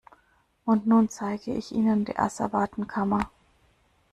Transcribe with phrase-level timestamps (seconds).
[0.65, 3.29] Und nun zeige ich Ihnen die Asservatenkammer.